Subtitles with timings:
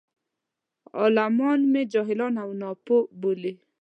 [0.99, 3.53] عالمان مې جاهل او ناپوه بولي.